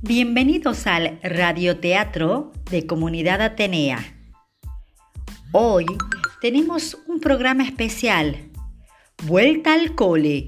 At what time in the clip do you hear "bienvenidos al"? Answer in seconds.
0.00-1.18